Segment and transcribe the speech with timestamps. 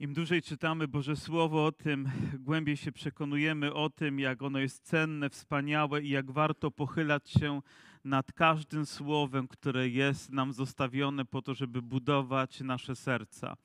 [0.00, 2.10] Im dłużej czytamy Boże Słowo, tym
[2.46, 7.62] głębiej się przekonujemy o tym, jak ono jest cenne, wspaniałe i jak warto pochylać się
[8.04, 13.56] nad każdym słowem, które jest nam zostawione po to, żeby budować nasze serca.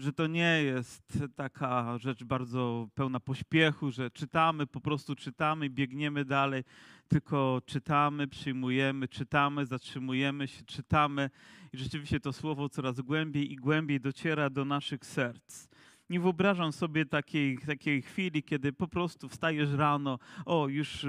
[0.00, 6.24] Że to nie jest taka rzecz bardzo pełna pośpiechu, że czytamy, po prostu czytamy, biegniemy
[6.24, 6.64] dalej,
[7.08, 11.30] tylko czytamy, przyjmujemy, czytamy, zatrzymujemy się, czytamy
[11.72, 15.69] i rzeczywiście to słowo coraz głębiej i głębiej dociera do naszych serc.
[16.10, 21.06] Nie wyobrażam sobie takiej, takiej chwili, kiedy po prostu wstajesz rano, o, już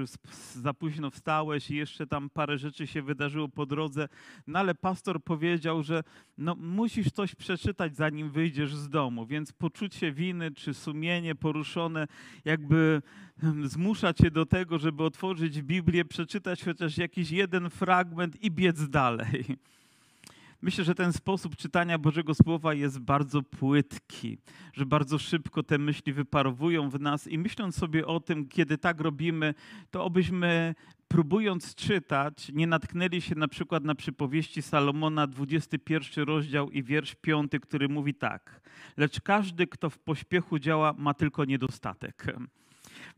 [0.54, 4.08] za późno wstałeś i jeszcze tam parę rzeczy się wydarzyło po drodze,
[4.46, 6.02] no ale pastor powiedział, że
[6.38, 12.06] no, musisz coś przeczytać, zanim wyjdziesz z domu, więc poczucie winy czy sumienie poruszone
[12.44, 13.02] jakby
[13.40, 18.88] hmm, zmusza cię do tego, żeby otworzyć Biblię, przeczytać chociaż jakiś jeden fragment i biec
[18.88, 19.44] dalej.
[20.62, 24.38] Myślę, że ten sposób czytania Bożego Słowa jest bardzo płytki,
[24.72, 29.00] że bardzo szybko te myśli wyparowują w nas i myśląc sobie o tym, kiedy tak
[29.00, 29.54] robimy,
[29.90, 30.74] to obyśmy
[31.08, 37.52] próbując czytać, nie natknęli się na przykład na przypowieści Salomona, 21 rozdział i wiersz 5,
[37.62, 38.60] który mówi tak.
[38.96, 42.26] Lecz każdy, kto w pośpiechu działa, ma tylko niedostatek.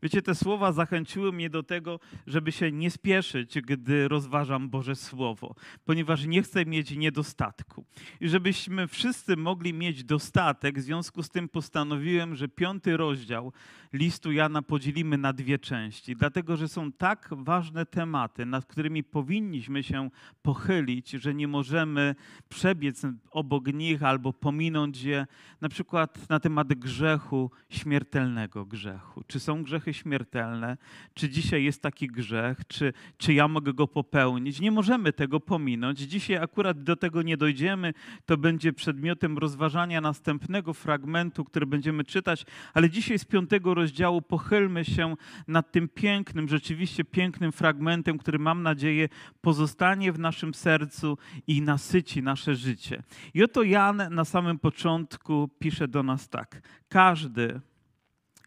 [0.03, 5.55] Wiecie, te słowa zachęciły mnie do tego, żeby się nie spieszyć, gdy rozważam Boże Słowo,
[5.85, 7.85] ponieważ nie chcę mieć niedostatku.
[8.21, 13.53] I żebyśmy wszyscy mogli mieć dostatek, w związku z tym postanowiłem, że piąty rozdział
[13.93, 19.83] listu Jana podzielimy na dwie części, dlatego że są tak ważne tematy, nad którymi powinniśmy
[19.83, 20.09] się
[20.41, 22.15] pochylić, że nie możemy
[22.49, 25.27] przebiec obok nich albo pominąć je,
[25.61, 29.23] na przykład na temat grzechu, śmiertelnego grzechu.
[29.27, 30.77] Czy są grzechy śmiertelne?
[31.13, 32.57] Czy dzisiaj jest taki grzech?
[32.67, 34.59] Czy, czy ja mogę go popełnić?
[34.59, 35.99] Nie możemy tego pominąć.
[35.99, 37.93] Dzisiaj akurat do tego nie dojdziemy.
[38.25, 44.85] To będzie przedmiotem rozważania następnego fragmentu, który będziemy czytać, ale dzisiaj z piątego rozdziału pochylmy
[44.85, 45.15] się
[45.47, 49.09] nad tym pięknym, rzeczywiście pięknym fragmentem, który mam nadzieję
[49.41, 53.03] pozostanie w naszym sercu i nasyci nasze życie.
[53.33, 56.61] I oto Jan na samym początku pisze do nas tak.
[56.89, 57.61] Każdy,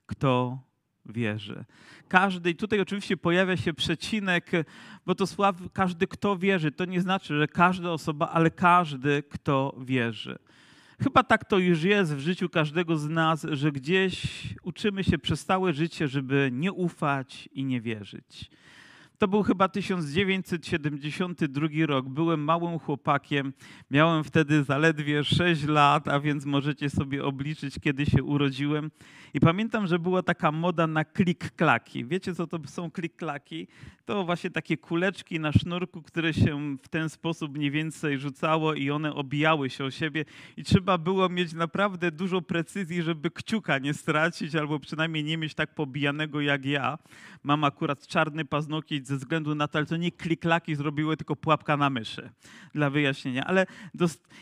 [0.07, 0.59] kto
[1.09, 1.65] wierzy.
[2.09, 4.51] Każdy, i tutaj oczywiście pojawia się przecinek,
[5.07, 6.73] bo to sław każdy, kto wierzy.
[6.73, 10.39] To nie znaczy, że każda osoba, ale każdy, kto wierzy.
[11.03, 14.27] Chyba tak to już jest w życiu każdego z nas, że gdzieś
[14.63, 18.51] uczymy się przez całe życie, żeby nie ufać i nie wierzyć.
[19.19, 22.09] To był chyba 1972 rok.
[22.09, 23.53] Byłem małym chłopakiem.
[23.91, 28.91] Miałem wtedy zaledwie 6 lat, a więc możecie sobie obliczyć, kiedy się urodziłem.
[29.35, 32.05] I pamiętam, że była taka moda na klik-klaki.
[32.05, 33.67] Wiecie, co to są klik-klaki?
[34.05, 38.91] To właśnie takie kuleczki na sznurku, które się w ten sposób mniej więcej rzucało i
[38.91, 40.25] one obijały się o siebie.
[40.57, 45.55] I trzeba było mieć naprawdę dużo precyzji, żeby kciuka nie stracić, albo przynajmniej nie mieć
[45.55, 46.99] tak pobijanego jak ja.
[47.43, 51.77] Mam akurat czarny paznokieć ze względu na to, ale to nie kliklaki zrobiły, tylko pułapka
[51.77, 52.31] na myszy
[52.75, 53.45] dla wyjaśnienia.
[53.45, 53.67] Ale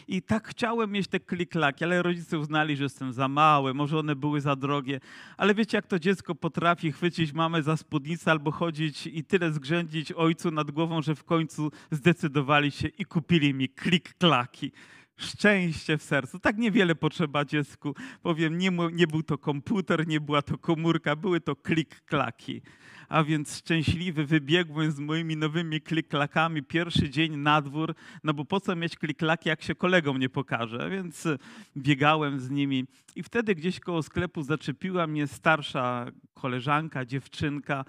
[0.09, 4.17] I tak chciałem mieć te kliklaki, ale rodzice uznali, że jestem za mały, może one
[4.17, 5.01] były za drogie.
[5.37, 10.13] Ale wiecie, jak to dziecko potrafi chwycić mamę za spódnicę albo chodzić i tyle zgrzędzić
[10.13, 14.73] ojcu nad głową, że w końcu zdecydowali się i kupili mi klik-klaki
[15.17, 16.39] szczęście w sercu.
[16.39, 17.95] Tak niewiele potrzeba dziecku.
[18.23, 22.61] Powiem, nie, nie był to komputer, nie była to komórka, były to klik-klaki
[23.09, 27.95] a więc szczęśliwy wybiegłem z moimi nowymi kliklakami pierwszy dzień na dwór,
[28.25, 31.29] no bo po co mieć kliklaki, jak się kolegom nie pokaże, więc
[31.77, 32.85] biegałem z nimi
[33.17, 37.85] i wtedy gdzieś koło sklepu zaczepiła mnie starsza koleżanka, dziewczynka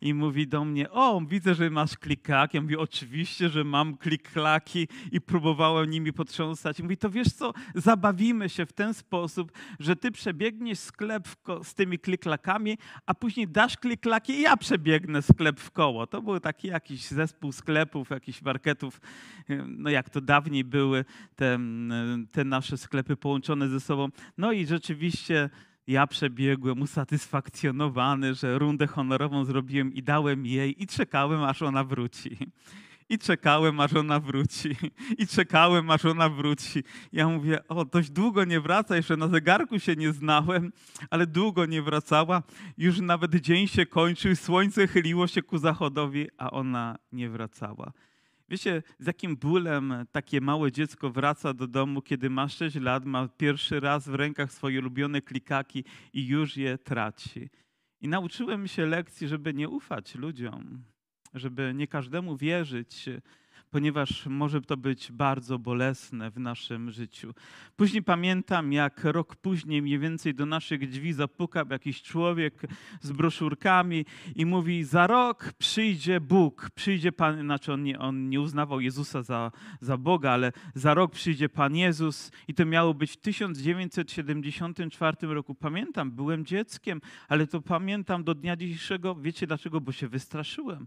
[0.00, 2.56] i mówi do mnie, o, widzę, że masz kliklaki.
[2.56, 6.80] Ja mówię, oczywiście, że mam kliklaki i próbowałem nimi potrząsać.
[6.80, 11.28] I mówi, to wiesz co, zabawimy się w ten sposób, że ty przebiegniesz sklep
[11.62, 16.06] z tymi kliklakami, a później dasz kliklaki i ja przebiegnę sklep w koło.
[16.06, 19.00] To był taki jakiś zespół sklepów, jakichś marketów,
[19.66, 21.04] no jak to dawniej były
[21.36, 21.58] te,
[22.32, 24.08] te nasze sklepy połączone ze sobą.
[24.38, 25.50] No i rzeczywiście
[25.86, 32.36] ja przebiegłem usatysfakcjonowany, że rundę honorową zrobiłem i dałem jej i czekałem, aż ona wróci.
[33.10, 34.76] I czekałem, aż ona wróci.
[35.18, 36.84] I czekałem, aż ona wróci.
[37.12, 40.72] Ja mówię, o, dość długo nie wraca, jeszcze na zegarku się nie znałem,
[41.10, 42.42] ale długo nie wracała.
[42.78, 47.92] Już nawet dzień się kończył, słońce chyliło się ku zachodowi, a ona nie wracała.
[48.48, 53.28] Wiecie, z jakim bólem takie małe dziecko wraca do domu, kiedy ma 6 lat, ma
[53.28, 57.50] pierwszy raz w rękach swoje ulubione klikaki i już je traci.
[58.00, 60.84] I nauczyłem się lekcji, żeby nie ufać ludziom,
[61.34, 63.08] żeby nie każdemu wierzyć,
[63.70, 67.34] ponieważ może to być bardzo bolesne w naszym życiu.
[67.76, 72.62] Później pamiętam, jak rok później mniej więcej do naszych drzwi zapukał jakiś człowiek
[73.00, 74.04] z broszurkami
[74.36, 79.22] i mówi: Za rok przyjdzie Bóg, przyjdzie Pan, znaczy on nie, on nie uznawał Jezusa
[79.22, 85.16] za, za Boga, ale za rok przyjdzie Pan Jezus i to miało być w 1974
[85.20, 85.54] roku.
[85.54, 89.14] Pamiętam, byłem dzieckiem, ale to pamiętam do dnia dzisiejszego.
[89.14, 89.80] Wiecie dlaczego?
[89.80, 90.86] Bo się wystraszyłem.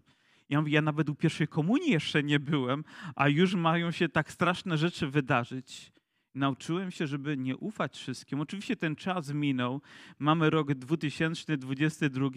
[0.53, 2.83] Ja mówię, ja nawet u pierwszej komunii jeszcze nie byłem,
[3.15, 5.91] a już mają się tak straszne rzeczy wydarzyć.
[6.35, 8.39] Nauczyłem się, żeby nie ufać wszystkim.
[8.39, 9.81] Oczywiście ten czas minął.
[10.19, 12.29] Mamy rok 2022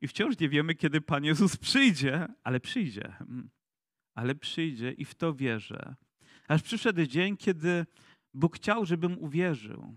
[0.00, 3.16] i wciąż nie wiemy, kiedy Pan Jezus przyjdzie, ale przyjdzie.
[3.20, 3.50] Mm.
[4.14, 5.94] Ale przyjdzie i w to wierzę.
[6.48, 7.86] Aż przyszedł dzień, kiedy
[8.34, 9.94] Bóg chciał, żebym uwierzył.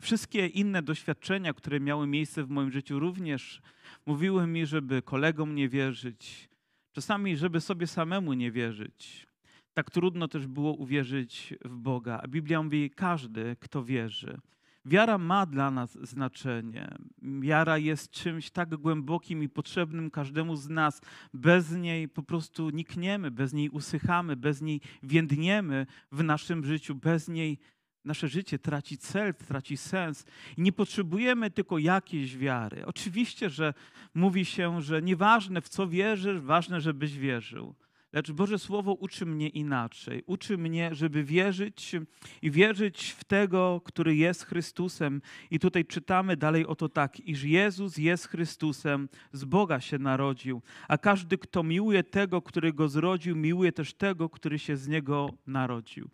[0.00, 3.62] Wszystkie inne doświadczenia, które miały miejsce w moim życiu, również
[4.06, 6.51] mówiły mi, żeby kolegom nie wierzyć,
[6.92, 9.26] czasami, żeby sobie samemu nie wierzyć.
[9.74, 12.20] Tak trudno też było uwierzyć w Boga.
[12.22, 14.40] A Biblia mówi: każdy, kto wierzy.
[14.84, 16.96] Wiara ma dla nas znaczenie.
[17.40, 21.00] Wiara jest czymś tak głębokim i potrzebnym każdemu z nas.
[21.34, 27.28] Bez niej po prostu nikniemy, bez niej usychamy, bez niej więdniemy w naszym życiu, bez
[27.28, 27.58] niej
[28.04, 30.24] nasze życie traci cel, traci sens.
[30.56, 32.86] I nie potrzebujemy tylko jakiejś wiary.
[32.86, 33.74] Oczywiście, że
[34.14, 37.74] mówi się, że nieważne w co wierzysz, ważne, żebyś wierzył.
[38.12, 40.22] Lecz Boże Słowo uczy mnie inaczej.
[40.26, 41.96] Uczy mnie, żeby wierzyć
[42.42, 45.22] i wierzyć w tego, który jest Chrystusem.
[45.50, 50.62] I tutaj czytamy dalej o to tak, iż Jezus jest Chrystusem, z Boga się narodził,
[50.88, 55.30] a każdy, kto miłuje tego, który go zrodził, miłuje też tego, który się z niego
[55.46, 56.10] narodził.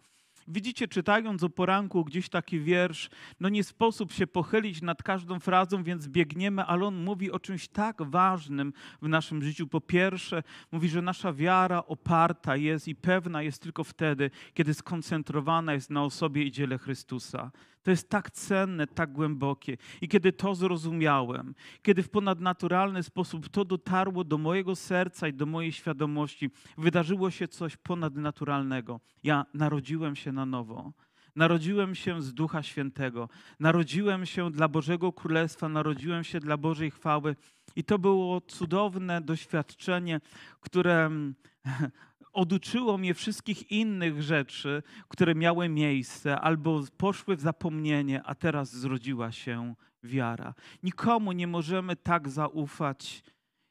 [0.51, 3.11] Widzicie, czytając o poranku gdzieś taki wiersz,
[3.41, 7.69] no nie sposób się pochylić nad każdą frazą, więc biegniemy, ale on mówi o czymś
[7.69, 8.73] tak ważnym
[9.03, 9.67] w naszym życiu.
[9.67, 10.43] Po pierwsze,
[10.73, 16.05] mówi, że nasza wiara oparta jest i pewna jest tylko wtedy, kiedy skoncentrowana jest na
[16.05, 17.51] osobie i dziele Chrystusa.
[17.89, 19.77] To jest tak cenne, tak głębokie.
[20.01, 25.47] I kiedy to zrozumiałem, kiedy w ponadnaturalny sposób to dotarło do mojego serca i do
[25.47, 29.01] mojej świadomości, wydarzyło się coś ponadnaturalnego.
[29.23, 30.93] Ja narodziłem się na nowo.
[31.37, 33.29] Narodziłem się z Ducha Świętego.
[33.61, 37.37] Narodziłem się dla Bożego Królestwa, narodziłem się dla Bożej chwały.
[37.77, 40.21] I to było cudowne doświadczenie,
[40.61, 41.11] które
[42.39, 49.33] oduczyło mnie wszystkich innych rzeczy, które miały miejsce albo poszły w zapomnienie, a teraz zrodziła
[49.33, 50.55] się wiara.
[50.83, 53.23] Nikomu nie możemy tak zaufać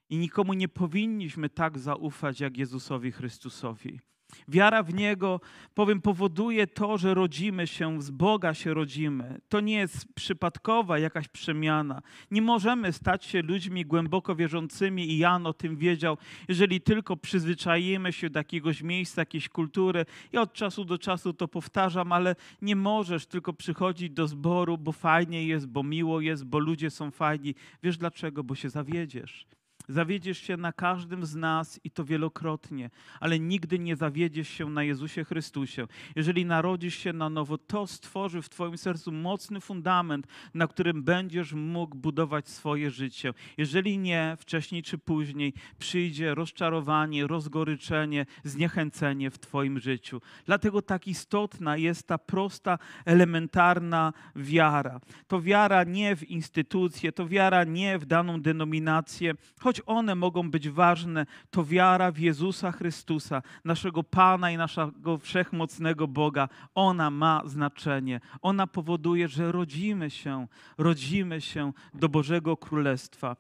[0.10, 4.00] i nikomu nie powinniśmy tak zaufać jak Jezusowi Chrystusowi.
[4.48, 5.42] Wiara w Niego,
[5.74, 9.42] powiem, powoduje to, że rodzimy się, z Boga się rodzimy.
[9.50, 12.02] To nie jest przypadkowa jakaś przemiana.
[12.32, 18.14] Nie możemy stać się ludźmi głęboko wierzącymi i Jan o tym wiedział, jeżeli tylko przyzwyczajimy
[18.14, 20.06] się do jakiegoś miejsca, jakiejś kultury.
[20.32, 24.92] Ja od czasu do czasu to powtarzam, ale nie możesz tylko przychodzić do zboru, bo
[24.92, 27.56] fajnie jest, bo miło jest, bo ludzie są fajni.
[27.84, 28.44] Wiesz dlaczego?
[28.44, 29.48] Bo się zawiedziesz.
[29.90, 32.90] Zawiedziesz się na każdym z nas i to wielokrotnie,
[33.20, 35.88] ale nigdy nie zawiedziesz się na Jezusie Chrystusie.
[36.16, 41.54] Jeżeli narodzisz się na nowo, to stworzy w Twoim sercu mocny fundament, na którym będziesz
[41.54, 43.34] mógł budować swoje życie.
[43.58, 50.22] Jeżeli nie, wcześniej czy później przyjdzie rozczarowanie, rozgoryczenie, zniechęcenie w Twoim życiu.
[50.46, 55.00] Dlatego tak istotna jest ta prosta, elementarna wiara.
[55.28, 60.52] To wiara nie w instytucje, to wiara nie w daną denominację, choć choć one mogą
[60.52, 67.42] być ważne, to wiara w Jezusa Chrystusa, naszego Pana i naszego wszechmocnego Boga, ona ma
[67.46, 68.20] znaczenie.
[68.42, 73.36] Ona powoduje, że rodzimy się, rodzimy się do Bożego Królestwa.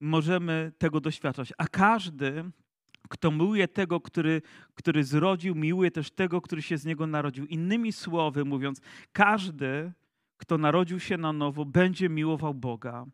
[0.00, 1.52] Możemy tego doświadczać.
[1.58, 2.44] A każdy,
[3.08, 4.42] kto miłuje tego, który,
[4.74, 7.46] który zrodził, miłuje też tego, który się z niego narodził.
[7.46, 8.80] Innymi słowy mówiąc,
[9.12, 9.92] każdy,
[10.36, 13.06] kto narodził się na nowo, będzie miłował Boga.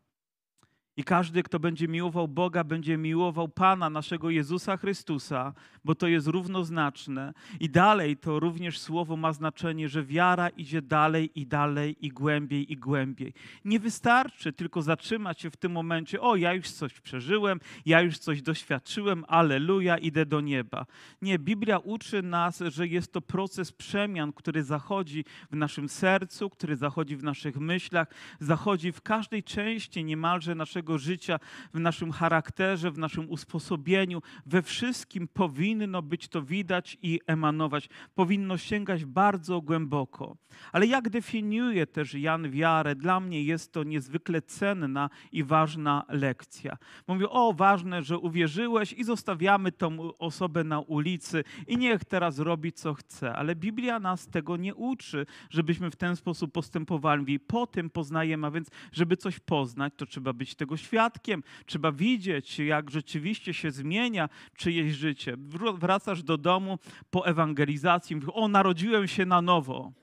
[0.97, 5.53] I każdy, kto będzie miłował Boga, będzie miłował Pana, naszego Jezusa Chrystusa,
[5.85, 7.33] bo to jest równoznaczne.
[7.59, 12.71] I dalej to również słowo ma znaczenie, że wiara idzie dalej i dalej i głębiej
[12.73, 13.33] i głębiej.
[13.65, 18.17] Nie wystarczy tylko zatrzymać się w tym momencie, o ja już coś przeżyłem, ja już
[18.17, 20.85] coś doświadczyłem, aleluja, idę do nieba.
[21.21, 26.75] Nie, Biblia uczy nas, że jest to proces przemian, który zachodzi w naszym sercu, który
[26.75, 28.07] zachodzi w naszych myślach,
[28.39, 31.39] zachodzi w każdej części niemalże naszego naszego życia,
[31.73, 37.89] w naszym charakterze, w naszym usposobieniu, we wszystkim powinno być to widać i emanować.
[38.15, 40.37] Powinno sięgać bardzo głęboko.
[40.71, 42.95] Ale jak definiuje też Jan wiarę?
[42.95, 46.77] Dla mnie jest to niezwykle cenna i ważna lekcja.
[47.07, 52.73] Mówię, o, ważne, że uwierzyłeś i zostawiamy tą osobę na ulicy i niech teraz robi,
[52.73, 53.35] co chce.
[53.35, 57.39] Ale Biblia nas tego nie uczy, żebyśmy w ten sposób postępowali.
[57.39, 62.59] Po tym poznajemy, a więc, żeby coś poznać, to trzeba być tego świadkiem, trzeba widzieć,
[62.59, 65.35] jak rzeczywiście się zmienia czyjeś życie.
[65.77, 69.93] Wracasz do domu po ewangelizacji, mówisz, o, narodziłem się na nowo.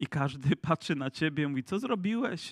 [0.00, 2.50] I każdy patrzy na ciebie i mówi, co zrobiłeś?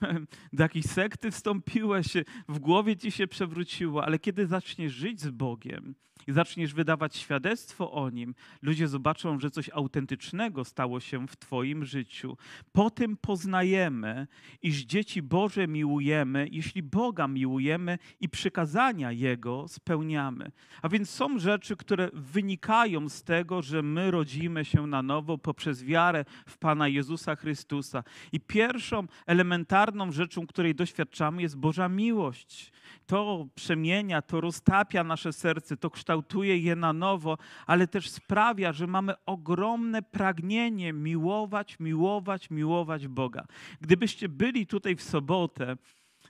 [0.52, 2.06] Do jakiejś sekty wstąpiłeś,
[2.48, 5.94] w głowie ci się przewróciło, ale kiedy zaczniesz żyć z Bogiem,
[6.26, 11.84] i zaczniesz wydawać świadectwo o nim, ludzie zobaczą, że coś autentycznego stało się w Twoim
[11.84, 12.36] życiu.
[12.72, 14.26] Po tym poznajemy,
[14.62, 20.52] iż dzieci Boże miłujemy, jeśli Boga miłujemy i przykazania Jego spełniamy.
[20.82, 25.84] A więc są rzeczy, które wynikają z tego, że my rodzimy się na nowo poprzez
[25.84, 28.04] wiarę w Pana Jezusa Chrystusa.
[28.32, 32.72] I pierwszą elementarną rzeczą, której doświadczamy, jest Boża miłość.
[33.06, 38.72] To przemienia, to roztapia nasze serce, to kształtuje kształtuje je na nowo, ale też sprawia,
[38.72, 43.46] że mamy ogromne pragnienie miłować, miłować, miłować Boga.
[43.80, 45.76] Gdybyście byli tutaj w sobotę,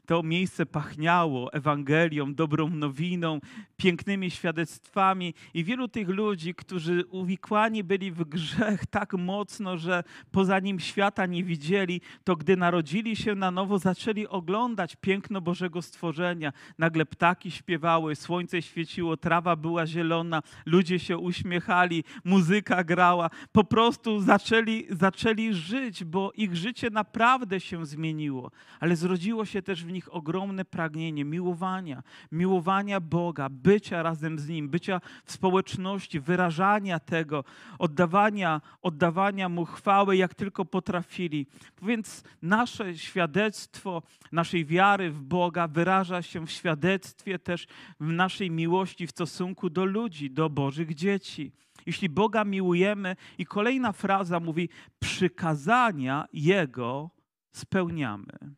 [0.06, 3.40] to miejsce pachniało Ewangelią, dobrą nowiną,
[3.76, 10.58] pięknymi świadectwami i wielu tych ludzi, którzy uwikłani byli w grzech tak mocno, że poza
[10.58, 16.52] nim świata nie widzieli, to gdy narodzili się na nowo, zaczęli oglądać piękno Bożego stworzenia.
[16.78, 23.30] Nagle ptaki śpiewały, słońce świeciło, trawa była zielona, ludzie się uśmiechali, muzyka grała.
[23.52, 28.50] Po prostu zaczęli, zaczęli żyć, bo ich życie naprawdę się zmieniło.
[28.80, 34.68] Ale zrodziło się też w nich ogromne pragnienie miłowania, miłowania Boga, bycia razem z Nim,
[34.68, 37.44] bycia w społeczności, wyrażania tego,
[37.78, 41.46] oddawania, oddawania Mu chwały, jak tylko potrafili.
[41.82, 47.66] Więc nasze świadectwo naszej wiary w Boga wyraża się w świadectwie też
[48.00, 51.52] w naszej miłości w stosunku do ludzi, do Bożych dzieci.
[51.86, 54.68] Jeśli Boga miłujemy, i kolejna fraza mówi:
[54.98, 57.10] przykazania Jego
[57.52, 58.54] spełniamy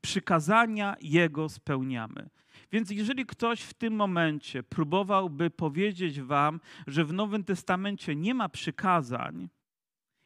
[0.00, 2.30] przykazania Jego spełniamy.
[2.72, 8.48] Więc jeżeli ktoś w tym momencie próbowałby powiedzieć Wam, że w Nowym Testamencie nie ma
[8.48, 9.48] przykazań,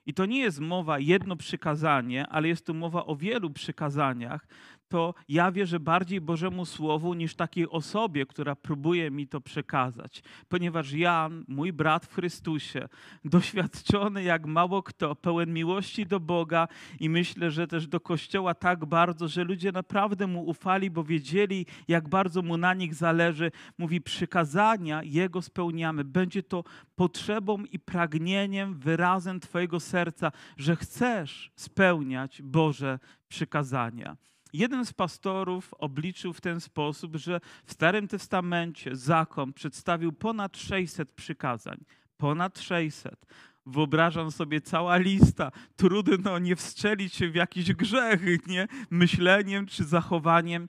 [0.07, 4.47] i to nie jest mowa jedno przykazanie, ale jest tu mowa o wielu przykazaniach,
[4.95, 10.23] to ja wierzę bardziej Bożemu Słowu niż takiej osobie, która próbuje mi to przekazać.
[10.49, 12.89] Ponieważ Jan, mój brat w Chrystusie,
[13.25, 16.69] doświadczony jak mało kto, pełen miłości do Boga
[17.01, 21.67] i myślę, że też do Kościoła tak bardzo, że ludzie naprawdę mu ufali, bo wiedzieli,
[21.89, 26.05] jak bardzo mu na nich zależy, mówi: Przykazania Jego spełniamy.
[26.05, 26.65] Będzie to
[26.97, 32.99] potrzebą i pragnieniem, wyrazem Twojego serca, że chcesz spełniać Boże
[33.29, 34.17] przykazania.
[34.55, 41.13] Jeden z pastorów obliczył w ten sposób, że w Starym Testamencie zakon przedstawił ponad 600
[41.13, 41.85] przykazań.
[42.17, 43.27] Ponad 600
[43.67, 45.53] wyobrażam sobie cała lista.
[45.77, 48.69] Trudno nie wstrzelić się w jakiś grzech, nie?
[48.91, 50.69] Myśleniem czy zachowaniem.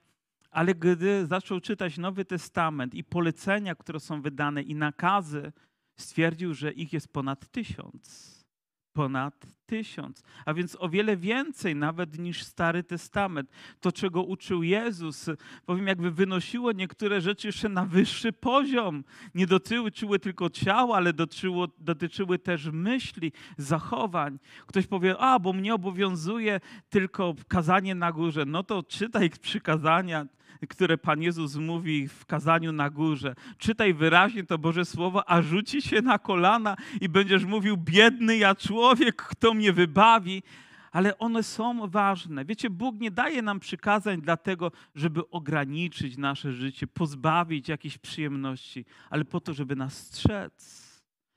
[0.51, 5.51] Ale gdy zaczął czytać Nowy Testament i polecenia, które są wydane, i nakazy,
[5.97, 8.34] stwierdził, że ich jest ponad tysiąc
[8.95, 13.49] ponad tysiąc, a więc o wiele więcej nawet niż Stary Testament.
[13.79, 15.29] To, czego uczył Jezus,
[15.65, 19.03] powiem, jakby wynosiło niektóre rzeczy jeszcze na wyższy poziom.
[19.35, 24.39] Nie dotyczyły tylko ciała, ale dotyczyło, dotyczyły też myśli, zachowań.
[24.67, 26.59] Ktoś powie, a, bo mnie obowiązuje
[26.89, 28.45] tylko kazanie na górze.
[28.45, 30.25] No to czytaj przykazania,
[30.69, 33.35] które Pan Jezus mówi w kazaniu na górze.
[33.57, 38.55] Czytaj wyraźnie to Boże Słowo, a rzuci się na kolana i będziesz mówił, biedny ja
[38.55, 40.43] człowiek, kto mnie wybawi.
[40.91, 42.45] Ale one są ważne.
[42.45, 49.25] Wiecie, Bóg nie daje nam przykazań dlatego, żeby ograniczyć nasze życie, pozbawić jakichś przyjemności, ale
[49.25, 50.85] po to, żeby nas strzec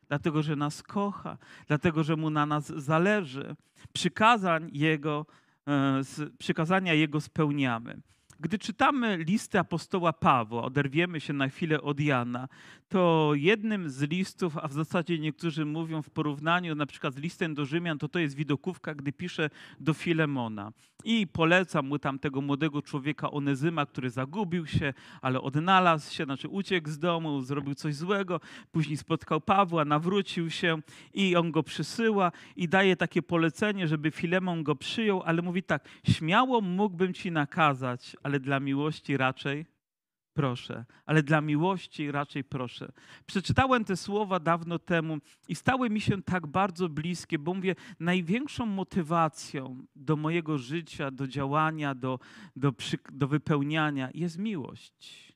[0.08, 3.56] dlatego że nas kocha, dlatego że mu na nas zależy.
[3.92, 5.26] Przykazań Jego,
[5.68, 6.02] e,
[6.38, 8.00] przykazania Jego spełniamy.
[8.40, 12.48] Gdy czytamy listy apostoła Pawła, oderwiemy się na chwilę od Jana,
[12.88, 17.54] to jednym z listów, a w zasadzie niektórzy mówią w porównaniu na przykład z listem
[17.54, 20.72] do Rzymian, to to jest widokówka, gdy pisze do Filemona.
[21.04, 26.48] I polecam mu tam tego młodego człowieka Onezyma, który zagubił się, ale odnalazł się, znaczy
[26.48, 28.40] uciekł z domu, zrobił coś złego,
[28.72, 30.78] później spotkał Pawła, nawrócił się
[31.14, 35.88] i on go przysyła i daje takie polecenie, żeby Filemon go przyjął, ale mówi tak,
[36.04, 39.66] śmiało mógłbym ci nakazać, ale dla miłości raczej
[40.34, 42.92] proszę, ale dla miłości raczej proszę.
[43.26, 45.18] Przeczytałem te słowa dawno temu
[45.48, 51.26] i stały mi się tak bardzo bliskie, bo mówię, największą motywacją do mojego życia, do
[51.26, 52.18] działania, do,
[52.56, 52.72] do,
[53.12, 55.27] do wypełniania jest miłość.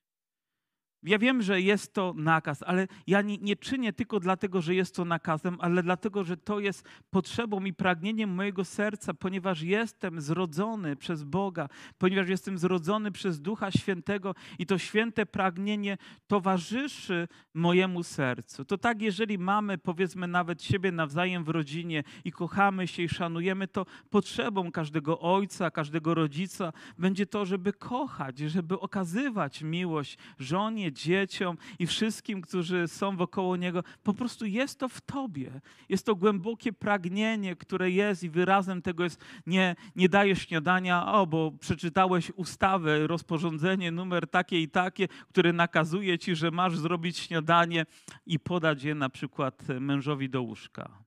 [1.02, 4.94] Ja wiem, że jest to nakaz, ale ja nie, nie, czynię tylko dlatego, że jest
[4.96, 10.96] to nakazem, ale dlatego, że to jest potrzebą i pragnieniem mojego serca, ponieważ jestem zrodzony
[10.96, 11.68] przez Boga,
[11.98, 18.64] ponieważ jestem zrodzony przez Ducha Świętego i to święte pragnienie towarzyszy mojemu sercu.
[18.64, 23.68] To tak, jeżeli mamy, powiedzmy, nawet siebie nawzajem w rodzinie i kochamy się i szanujemy,
[23.68, 31.56] to potrzebą każdego ojca, każdego rodzica będzie to, żeby kochać, żeby okazywać miłość żonie, dzieciom
[31.78, 33.82] i wszystkim, którzy są wokoło Niego.
[34.02, 35.60] Po prostu jest to w Tobie.
[35.88, 41.26] Jest to głębokie pragnienie, które jest i wyrazem tego jest nie, nie dajesz śniadania, o,
[41.26, 47.86] bo przeczytałeś ustawę, rozporządzenie numer takie i takie, które nakazuje Ci, że masz zrobić śniadanie
[48.26, 51.02] i podać je na przykład mężowi do łóżka.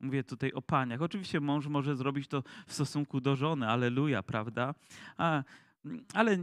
[0.00, 1.02] Mówię tutaj o paniach.
[1.02, 4.74] Oczywiście mąż może zrobić to w stosunku do żony, aleluja, prawda?
[5.16, 5.42] A
[6.14, 6.38] ale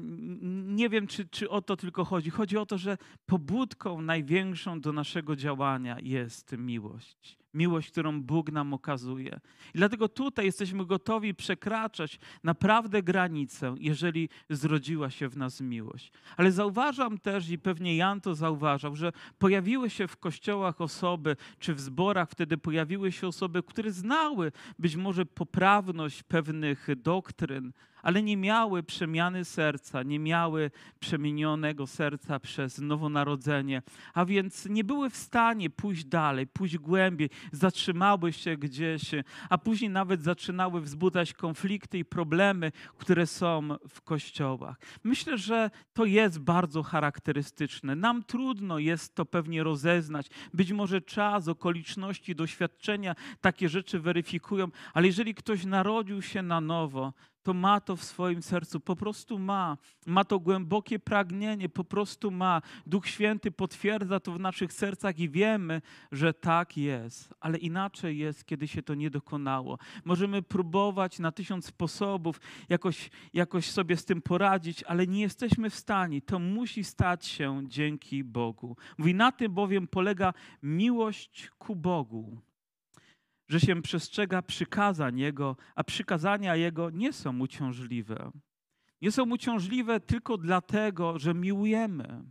[0.65, 2.29] nie wiem, czy, czy o to tylko chodzi.
[2.29, 7.38] Chodzi o to, że pobudką największą do naszego działania jest miłość.
[7.54, 9.39] Miłość, którą Bóg nam okazuje.
[9.74, 16.12] I dlatego tutaj jesteśmy gotowi przekraczać naprawdę granicę, jeżeli zrodziła się w nas miłość.
[16.38, 21.74] Ale zauważam też, i pewnie Jan to zauważał, że pojawiły się w kościołach osoby, czy
[21.74, 28.38] w zborach wtedy pojawiły się osoby, które znały być może poprawność pewnych doktryn, ale nie
[28.38, 33.82] miały przemiany serca, nie miały przemienionego serca przez nowonarodzenie,
[34.13, 39.12] a więc nie były w stanie pójść dalej, pójść głębiej, zatrzymały się gdzieś,
[39.50, 44.79] a później nawet zaczynały wzbudzać konflikty i problemy, które są w kościołach.
[45.03, 47.96] Myślę, że to jest bardzo charakterystyczne.
[47.96, 50.27] Nam trudno jest to pewnie rozeznać.
[50.53, 57.13] Być może czas, okoliczności, doświadczenia takie rzeczy weryfikują, ale jeżeli ktoś narodził się na nowo,
[57.48, 59.77] to ma to w swoim sercu, po prostu ma.
[60.06, 62.62] Ma to głębokie pragnienie, po prostu ma.
[62.86, 67.34] Duch Święty potwierdza to w naszych sercach i wiemy, że tak jest.
[67.39, 69.77] Ale inaczej jest, kiedy się to nie dokonało.
[70.06, 75.75] Możemy próbować na tysiąc sposobów jakoś, jakoś sobie z tym poradzić, ale nie jesteśmy w
[75.75, 76.22] stanie.
[76.22, 78.78] To musi stać się dzięki Bogu.
[78.98, 82.41] Mówi, na tym bowiem polega miłość ku Bogu
[83.47, 88.31] że się przestrzega przykazań Jego, a przykazania Jego nie są uciążliwe.
[89.01, 92.23] Nie są uciążliwe tylko dlatego, że miłujemy,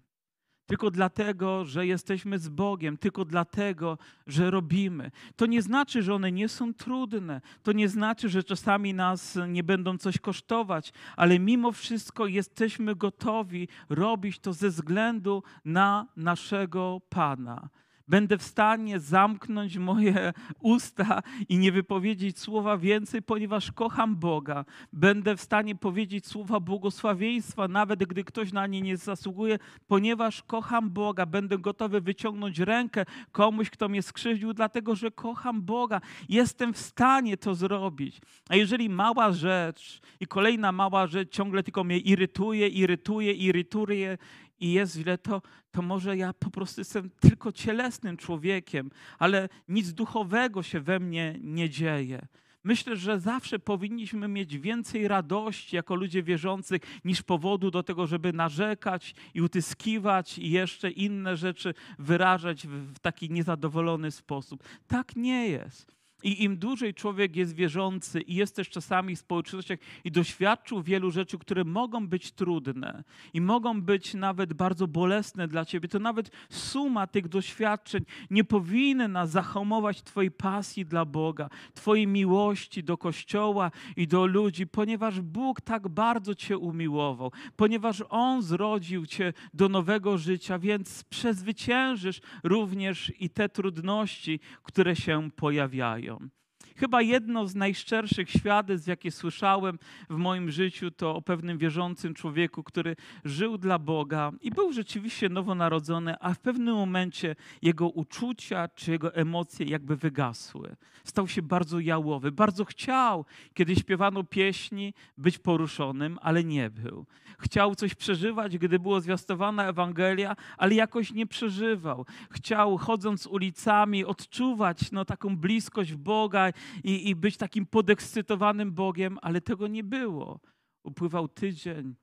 [0.67, 5.11] tylko dlatego, że jesteśmy z Bogiem, tylko dlatego, że robimy.
[5.37, 9.65] To nie znaczy, że one nie są trudne, to nie znaczy, że czasami nas nie
[9.65, 17.69] będą coś kosztować, ale mimo wszystko jesteśmy gotowi robić to ze względu na naszego Pana
[18.09, 24.65] Będę w stanie zamknąć moje usta i nie wypowiedzieć słowa więcej, ponieważ kocham Boga.
[24.93, 30.91] Będę w stanie powiedzieć słowa błogosławieństwa, nawet gdy ktoś na nie nie zasługuje, ponieważ kocham
[30.91, 31.27] Boga.
[31.27, 36.01] Będę gotowy wyciągnąć rękę komuś, kto mnie skrzywdził, dlatego że kocham Boga.
[36.29, 38.21] Jestem w stanie to zrobić.
[38.49, 44.19] A jeżeli mała rzecz i kolejna mała rzecz ciągle tylko mnie irytuje, irytuje, irytuje,
[44.61, 49.93] i jest źle, to, to może ja po prostu jestem tylko cielesnym człowiekiem, ale nic
[49.93, 52.27] duchowego się we mnie nie dzieje.
[52.65, 58.33] Myślę, że zawsze powinniśmy mieć więcej radości jako ludzie wierzących niż powodu do tego, żeby
[58.33, 64.63] narzekać i utyskiwać i jeszcze inne rzeczy wyrażać w taki niezadowolony sposób.
[64.87, 65.96] Tak nie jest.
[66.23, 71.11] I im dłużej człowiek jest wierzący i jest też czasami w społecznościach i doświadczył wielu
[71.11, 76.31] rzeczy, które mogą być trudne i mogą być nawet bardzo bolesne dla ciebie, to nawet
[76.51, 84.07] suma tych doświadczeń nie powinna zahamować twojej pasji dla Boga, twojej miłości do Kościoła i
[84.07, 90.59] do ludzi, ponieważ Bóg tak bardzo cię umiłował, ponieważ On zrodził cię do nowego życia,
[90.59, 96.06] więc przezwyciężysz również i te trudności, które się pojawiają.
[96.11, 96.31] om.
[96.77, 99.79] Chyba jedno z najszczerszych świadectw, jakie słyszałem
[100.11, 105.29] w moim życiu, to o pewnym wierzącym człowieku, który żył dla Boga i był rzeczywiście
[105.29, 110.77] nowonarodzony, a w pewnym momencie jego uczucia czy jego emocje jakby wygasły.
[111.05, 117.07] Stał się bardzo jałowy, bardzo chciał, kiedy śpiewano pieśni, być poruszonym, ale nie był.
[117.39, 122.07] Chciał coś przeżywać, gdy było zwiastowana Ewangelia, ale jakoś nie przeżywał.
[122.31, 126.53] Chciał, chodząc ulicami, odczuwać no, taką bliskość Boga
[126.85, 130.41] i, i być takim podekscytowanym Bogiem, ale tego nie było.
[130.85, 131.95] Upływał tydzień,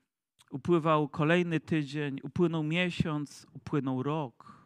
[0.52, 4.64] upływał kolejny tydzień, upłynął miesiąc, upłynął rok.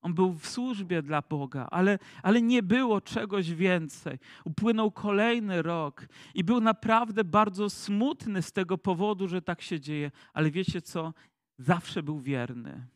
[0.00, 4.18] On był w służbie dla Boga, ale, ale nie było czegoś więcej.
[4.44, 10.10] Upłynął kolejny rok i był naprawdę bardzo smutny z tego powodu, że tak się dzieje.
[10.32, 11.14] Ale wiecie co?
[11.58, 12.86] Zawsze był wierny.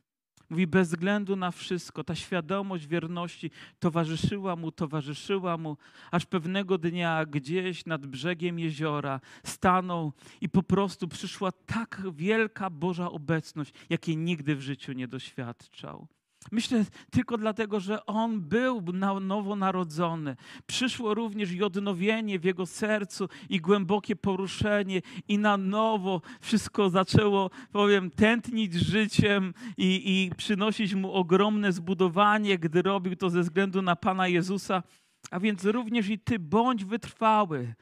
[0.51, 5.77] Mówi, bez względu na wszystko, ta świadomość wierności towarzyszyła mu, towarzyszyła mu,
[6.11, 13.11] aż pewnego dnia gdzieś nad brzegiem jeziora stanął i po prostu przyszła tak wielka Boża
[13.11, 16.07] obecność, jakiej nigdy w życiu nie doświadczał.
[16.53, 18.83] Myślę tylko dlatego, że on był
[19.21, 20.37] nowonarodzony.
[20.67, 27.51] Przyszło również i odnowienie w jego sercu i głębokie poruszenie i na nowo wszystko zaczęło,
[27.73, 33.97] powiem, tętnić życiem i, i przynosić mu ogromne zbudowanie, gdy robił to ze względu na
[33.97, 34.83] Pana Jezusa.
[35.31, 37.75] A więc również i ty bądź wytrwały,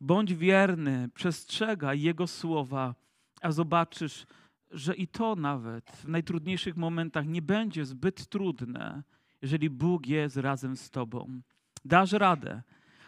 [0.00, 2.94] bądź wierny, przestrzegaj Jego słowa,
[3.42, 4.26] a zobaczysz,
[4.70, 9.02] że i to nawet w najtrudniejszych momentach nie będzie zbyt trudne,
[9.42, 11.40] jeżeli Bóg jest razem z Tobą.
[11.84, 12.62] Dasz radę.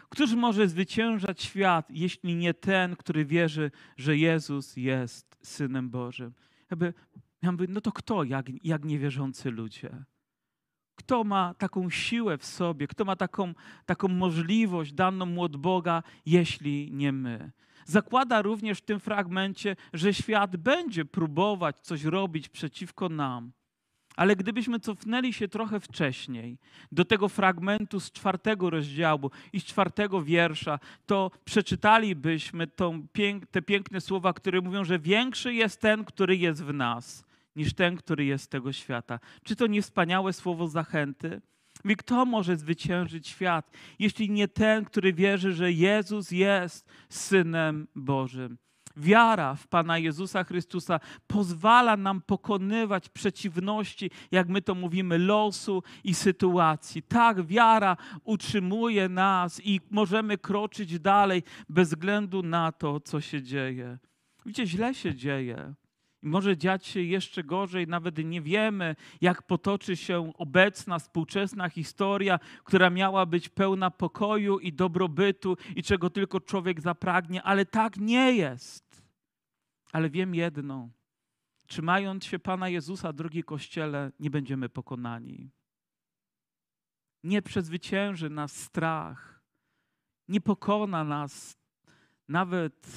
[0.09, 6.33] Któż może zwyciężać świat, jeśli nie ten, który wierzy, że Jezus jest Synem Bożym?
[6.71, 6.93] Jakby,
[7.41, 10.05] ja mówię, no to kto, jak, jak niewierzący ludzie?
[10.95, 13.53] Kto ma taką siłę w sobie, kto ma taką,
[13.85, 17.51] taką możliwość daną mu od Boga, jeśli nie my?
[17.85, 23.51] Zakłada również w tym fragmencie, że świat będzie próbować coś robić przeciwko nam.
[24.15, 26.57] Ale gdybyśmy cofnęli się trochę wcześniej
[26.91, 33.07] do tego fragmentu z czwartego rozdziału i z czwartego wiersza, to przeczytalibyśmy tą,
[33.51, 37.97] te piękne słowa, które mówią, że większy jest ten, który jest w nas, niż ten,
[37.97, 39.19] który jest tego świata.
[39.43, 41.41] Czy to nie wspaniałe słowo zachęty?
[41.83, 48.57] Mówi, kto może zwyciężyć świat, jeśli nie ten, który wierzy, że Jezus jest Synem Bożym.
[48.97, 56.13] Wiara w Pana Jezusa Chrystusa pozwala nam pokonywać przeciwności, jak my to mówimy, losu i
[56.13, 57.03] sytuacji.
[57.03, 63.97] Tak, wiara utrzymuje nas i możemy kroczyć dalej bez względu na to, co się dzieje.
[64.45, 65.73] Widzicie, źle się dzieje.
[66.23, 72.89] Może dziać się jeszcze gorzej, nawet nie wiemy, jak potoczy się obecna, współczesna historia, która
[72.89, 79.03] miała być pełna pokoju i dobrobytu i czego tylko człowiek zapragnie, ale tak nie jest.
[79.91, 80.89] Ale wiem jedno:
[81.67, 85.49] trzymając się Pana Jezusa, drogi Kościele, nie będziemy pokonani.
[87.23, 89.41] Nie przezwycięży nas strach,
[90.27, 91.57] nie pokona nas
[92.27, 92.87] nawet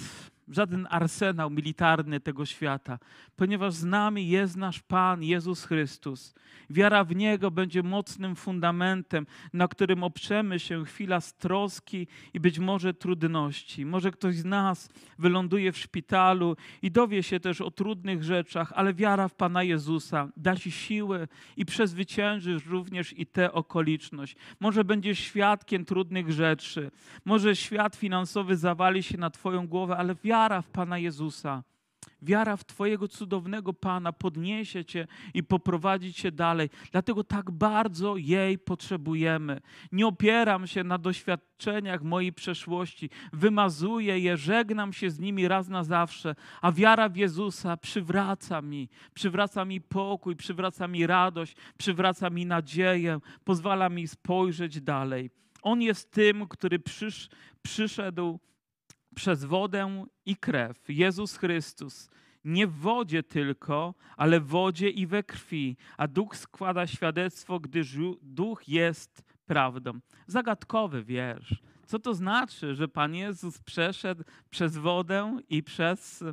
[0.49, 2.99] żaden arsenał militarny tego świata,
[3.37, 6.35] ponieważ z nami jest nasz Pan Jezus Chrystus.
[6.71, 12.59] Wiara w Niego będzie mocnym fundamentem, na którym oprzemy się chwila z troski i być
[12.59, 13.87] może trudności.
[13.87, 18.95] Może ktoś z nas wyląduje w szpitalu i dowie się też o trudnych rzeczach, ale
[18.95, 24.37] wiara w Pana Jezusa da Ci siłę i przezwyciężysz również i tę okoliczność.
[24.61, 26.91] Może będziesz świadkiem trudnych rzeczy,
[27.25, 31.63] może świat finansowy zawali się na Twoją głowę, ale wiara wiara w Pana Jezusa,
[32.23, 36.71] wiara w Twojego cudownego Pana podniesie Cię i poprowadzi Cię dalej.
[36.93, 39.61] Dlatego tak bardzo jej potrzebujemy.
[39.93, 45.85] Nie opieram się na doświadczeniach mojej przeszłości, wymazuję je, żegnam się z nimi raz na
[45.85, 52.47] zawsze, a wiara w Jezusa przywraca mi, przywraca mi pokój, przywraca mi radość, przywraca mi
[52.47, 55.31] nadzieję, pozwala mi spojrzeć dalej.
[55.63, 57.29] On jest tym, który przysz,
[57.63, 58.39] przyszedł
[59.17, 62.11] przez wodę i krew, Jezus Chrystus,
[62.45, 67.97] nie w wodzie tylko, ale w wodzie i we krwi, a Duch składa świadectwo, gdyż
[68.23, 70.01] Duch jest prawdą.
[70.27, 71.63] Zagadkowy wiersz.
[71.87, 76.25] Co to znaczy, że Pan Jezus przeszedł przez wodę i przez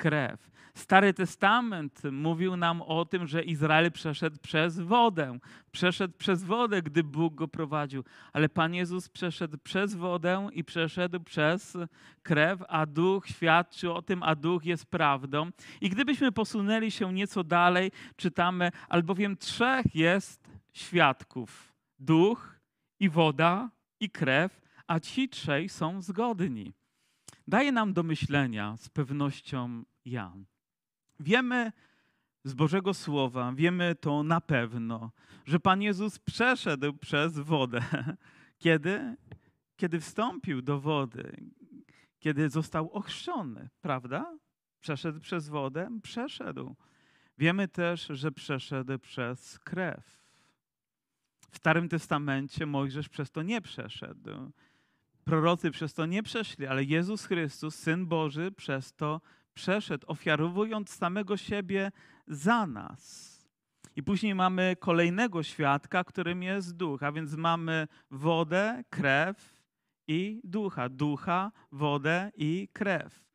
[0.00, 0.50] krew.
[0.74, 5.38] Stary Testament mówił nam o tym, że Izrael przeszedł przez wodę.
[5.72, 8.04] Przeszedł przez wodę, gdy Bóg go prowadził.
[8.32, 11.76] Ale Pan Jezus przeszedł przez wodę i przeszedł przez
[12.22, 15.50] krew, a Duch świadczy o tym, a Duch jest prawdą.
[15.80, 22.60] I gdybyśmy posunęli się nieco dalej, czytamy, albowiem trzech jest świadków: Duch
[23.00, 26.72] i woda i krew, a ci trzej są zgodni.
[27.48, 30.44] Daje nam do myślenia z pewnością Jan.
[31.20, 31.72] Wiemy
[32.44, 35.12] z Bożego Słowa, wiemy to na pewno,
[35.44, 37.80] że Pan Jezus przeszedł przez wodę.
[38.58, 39.16] Kiedy?
[39.76, 41.36] Kiedy wstąpił do wody,
[42.18, 44.38] kiedy został ochrzczony, prawda?
[44.80, 45.88] Przeszedł przez wodę?
[46.02, 46.76] Przeszedł.
[47.38, 50.20] Wiemy też, że przeszedł przez krew.
[51.50, 54.52] W Starym Testamencie Mojżesz przez to nie przeszedł.
[55.24, 59.20] Prorocy przez to nie przeszli, ale Jezus Chrystus, Syn Boży, przez to
[59.54, 61.92] przeszedł, ofiarowując samego siebie
[62.26, 63.30] za nas.
[63.96, 69.62] I później mamy kolejnego świadka, którym jest duch, a więc mamy wodę, krew
[70.08, 70.88] i ducha.
[70.88, 73.30] Ducha, wodę i krew.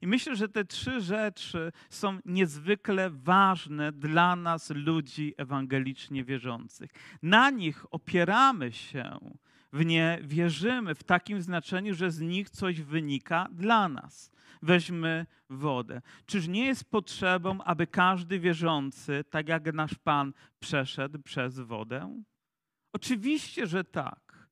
[0.00, 6.90] I myślę, że te trzy rzeczy są niezwykle ważne dla nas, ludzi ewangelicznie wierzących.
[7.22, 9.18] Na nich opieramy się,
[9.72, 14.30] w nie wierzymy w takim znaczeniu, że z nich coś wynika dla nas.
[14.62, 16.02] Weźmy wodę.
[16.26, 22.22] Czyż nie jest potrzebą, aby każdy wierzący, tak jak nasz Pan, przeszedł przez wodę?
[22.92, 24.48] Oczywiście, że tak.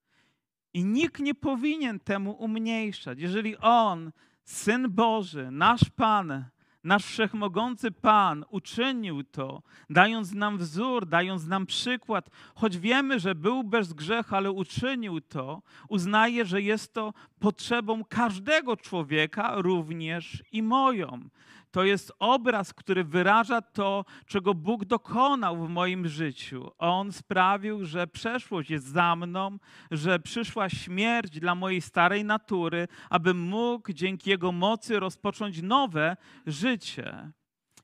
[0.75, 3.21] I nikt nie powinien temu umniejszać.
[3.21, 4.13] Jeżeli On
[4.45, 6.45] Syn Boży, nasz Pan,
[6.87, 13.65] nasz wszechmogący Pan uczynił to, dając nam wzór, dając nam przykład, choć wiemy, że był
[13.65, 21.29] bez grzechu, ale uczynił to, uznaje, że jest to potrzebą każdego człowieka, również i moją.
[21.71, 26.71] To jest obraz, który wyraża to, czego Bóg dokonał w moim życiu.
[26.79, 29.59] On sprawił, że przeszłość jest za mną,
[29.91, 37.33] że przyszła śmierć dla mojej starej natury, abym mógł dzięki Jego mocy rozpocząć nowe życie.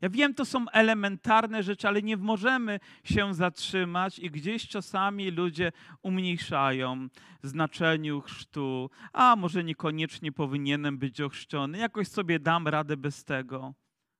[0.02, 5.72] Ja wiem, to są elementarne rzeczy, ale nie możemy się zatrzymać i gdzieś czasami ludzie
[6.02, 7.08] umniejszają
[7.42, 8.90] znaczeniu chrztu.
[9.12, 13.74] A może niekoniecznie powinienem być ochrzczony, jakoś sobie dam radę bez tego.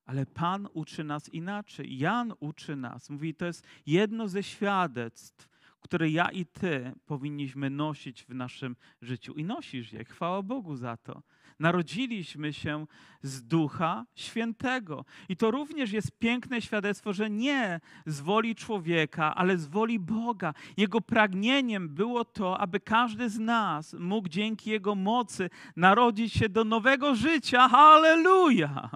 [0.04, 1.98] Ale Pan uczy nas inaczej.
[1.98, 3.10] Jan uczy nas.
[3.10, 5.48] Mówi, to jest jedno ze świadectw,
[5.80, 9.34] które ja i Ty powinniśmy nosić w naszym życiu.
[9.34, 10.04] I nosisz je.
[10.04, 11.22] Chwała Bogu za to.
[11.62, 12.86] Narodziliśmy się
[13.22, 15.04] z Ducha Świętego.
[15.28, 20.54] I to również jest piękne świadectwo, że nie z woli człowieka, ale z woli Boga.
[20.76, 26.64] Jego pragnieniem było to, aby każdy z nas mógł dzięki Jego mocy narodzić się do
[26.64, 27.68] nowego życia.
[27.68, 28.90] Halleluja!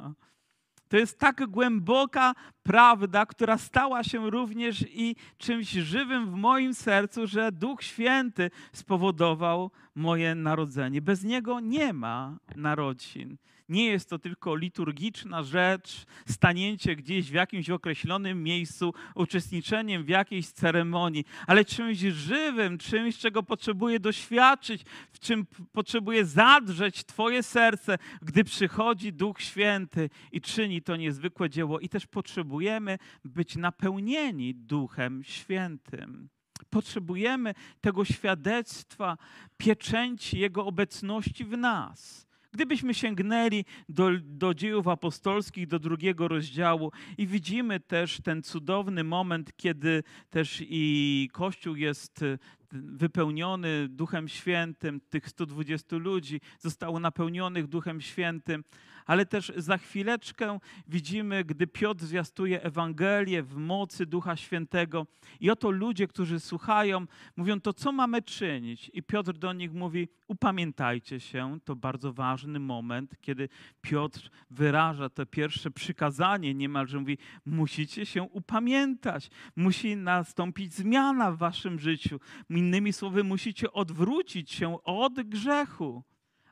[0.88, 7.26] To jest tak głęboka prawda, która stała się również i czymś żywym w moim sercu,
[7.26, 11.02] że Duch Święty spowodował moje narodzenie.
[11.02, 13.36] Bez Niego nie ma narodzin.
[13.68, 20.48] Nie jest to tylko liturgiczna rzecz, stanięcie gdzieś w jakimś określonym miejscu, uczestniczeniem w jakiejś
[20.48, 28.44] ceremonii, ale czymś żywym, czymś, czego potrzebuje doświadczyć, w czym potrzebuje zadrzeć Twoje serce, gdy
[28.44, 31.80] przychodzi Duch Święty i czyni to niezwykłe dzieło.
[31.80, 36.28] I też potrzebujemy być napełnieni Duchem Świętym.
[36.70, 39.18] Potrzebujemy tego świadectwa,
[39.56, 42.25] pieczęci Jego obecności w nas.
[42.56, 49.56] Gdybyśmy sięgnęli do, do dziejów apostolskich, do drugiego rozdziału i widzimy też ten cudowny moment,
[49.56, 52.38] kiedy też i Kościół jest y,
[52.72, 58.64] wypełniony Duchem Świętym, tych 120 ludzi zostało napełnionych Duchem Świętym,
[59.06, 65.06] ale też za chwileczkę widzimy, gdy Piotr zwiastuje Ewangelię w mocy Ducha Świętego
[65.40, 68.90] i oto ludzie, którzy słuchają, mówią to, co mamy czynić?
[68.94, 73.48] I Piotr do nich mówi, upamiętajcie się, to bardzo ważny moment, kiedy
[73.80, 81.78] Piotr wyraża to pierwsze przykazanie, niemalże mówi, musicie się upamiętać, musi nastąpić zmiana w waszym
[81.78, 82.20] życiu.
[82.50, 86.02] Innymi słowy, musicie odwrócić się od grzechu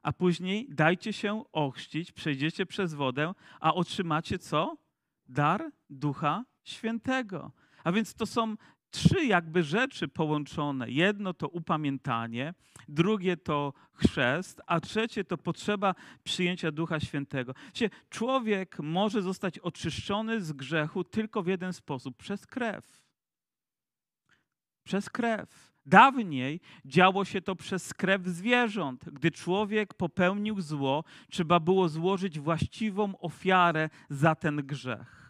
[0.04, 4.76] a później dajcie się ochrzcić, przejdziecie przez wodę, a otrzymacie co?
[5.28, 7.52] Dar Ducha Świętego.
[7.84, 8.56] A więc to są
[8.90, 10.90] trzy jakby rzeczy połączone.
[10.90, 12.54] Jedno to upamiętanie,
[12.88, 17.54] drugie to chrzest, a trzecie to potrzeba przyjęcia Ducha Świętego.
[18.10, 23.04] Człowiek może zostać oczyszczony z grzechu tylko w jeden sposób przez krew.
[24.84, 25.73] Przez krew.
[25.86, 29.10] Dawniej działo się to przez krew zwierząt.
[29.10, 35.24] Gdy człowiek popełnił zło, trzeba było złożyć właściwą ofiarę za ten grzech.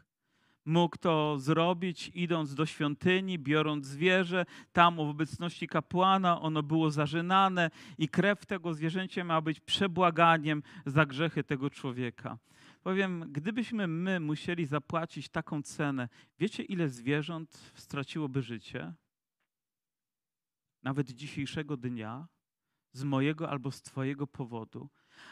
[0.66, 7.70] Mógł to zrobić idąc do świątyni, biorąc zwierzę, tam w obecności kapłana ono było zażynane
[7.98, 12.38] i krew tego zwierzęcia miała być przebłaganiem za grzechy tego człowieka.
[12.82, 18.94] Powiem, gdybyśmy my musieli zapłacić taką cenę, wiecie ile zwierząt straciłoby życie?
[20.84, 22.28] Nawet dzisiejszego dnia,
[22.92, 24.88] z mojego albo z Twojego powodu.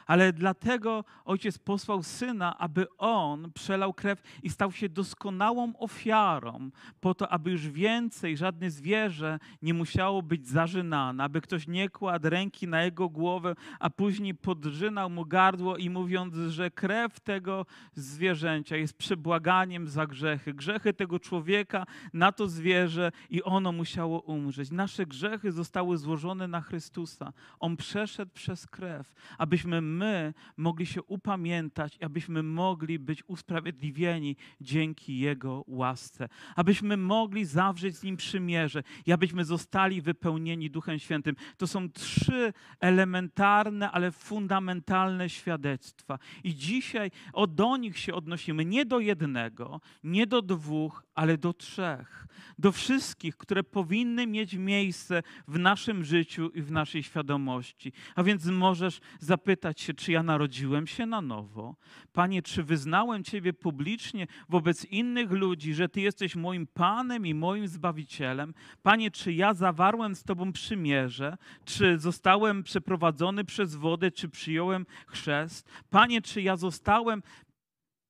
[0.07, 7.15] Ale dlatego ojciec posłał syna, aby on przelał krew i stał się doskonałą ofiarą, po
[7.15, 12.69] to, aby już więcej żadne zwierzę nie musiało być zarzynane, aby ktoś nie kładł ręki
[12.69, 18.99] na jego głowę, a później podrzynał mu gardło i mówiąc, że krew tego zwierzęcia jest
[18.99, 20.55] przebłaganiem za grzechy.
[20.55, 24.71] Grzechy tego człowieka na to zwierzę i ono musiało umrzeć.
[24.71, 27.33] Nasze grzechy zostały złożone na Chrystusa.
[27.61, 35.65] On przeszedł przez krew, abyśmy my mogli się upamiętać, abyśmy mogli być usprawiedliwieni dzięki Jego
[35.67, 41.37] łasce, abyśmy mogli zawrzeć z Nim przymierze i abyśmy zostali wypełnieni Duchem Świętym.
[41.57, 46.19] To są trzy elementarne, ale fundamentalne świadectwa.
[46.45, 51.53] I dzisiaj o, do nich się odnosimy nie do jednego, nie do dwóch, ale do
[51.53, 52.27] trzech.
[52.59, 57.93] Do wszystkich, które powinny mieć miejsce w naszym życiu i w naszej świadomości.
[58.15, 61.77] A więc możesz zapytać się, czy ja narodziłem się na nowo?
[62.13, 67.69] Panie, czy wyznałem Ciebie publicznie wobec innych ludzi, że Ty jesteś moim Panem i moim
[67.69, 68.55] Zbawicielem?
[68.83, 71.37] Panie, czy ja zawarłem z Tobą przymierze?
[71.65, 75.71] Czy zostałem przeprowadzony przez wodę, czy przyjąłem chrzest?
[75.91, 77.23] Panie, czy ja zostałem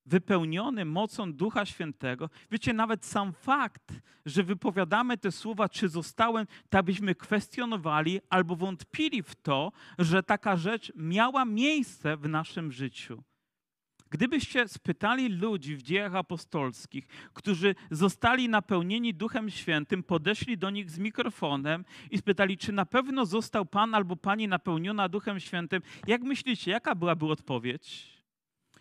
[0.05, 2.29] wypełniony mocą Ducha Świętego.
[2.51, 3.93] Wiecie, nawet sam fakt,
[4.25, 10.57] że wypowiadamy te słowa, czy zostałem, tak byśmy kwestionowali albo wątpili w to, że taka
[10.57, 13.23] rzecz miała miejsce w naszym życiu.
[14.09, 20.99] Gdybyście spytali ludzi w dziejach apostolskich, którzy zostali napełnieni Duchem Świętym, podeszli do nich z
[20.99, 26.71] mikrofonem i spytali, czy na pewno został Pan albo Pani napełniona Duchem Świętym, jak myślicie,
[26.71, 28.12] jaka byłaby odpowiedź?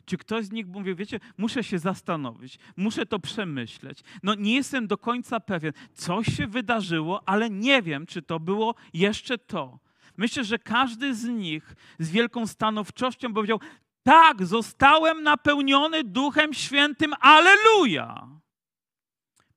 [0.04, 4.00] Czy ktoś z nich mówi, wiecie, muszę się zastanowić, muszę to przemyśleć.
[4.22, 5.72] No nie jestem do końca pewien.
[5.94, 9.78] Coś się wydarzyło, ale nie wiem, czy to było jeszcze to.
[10.16, 13.60] Myślę, że każdy z nich z wielką stanowczością powiedział,
[14.02, 18.28] tak, zostałem napełniony Duchem Świętym, aleluja!